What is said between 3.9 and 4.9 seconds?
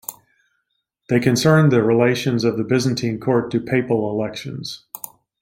elections.